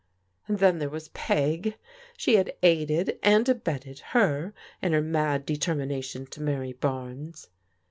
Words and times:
And 0.47 0.57
then 0.57 0.79
there 0.79 0.89
was 0.89 1.09
Peg. 1.09 1.75
She 2.17 2.33
had 2.35 2.55
aided 2.63 3.19
and 3.21 3.47
abetted 3.47 3.99
her 4.13 4.51
in 4.81 4.93
her 4.93 5.01
mad 5.03 5.45
determination 5.45 6.25
to 6.31 6.41
marry 6.41 6.73
Barnes. 6.73 7.49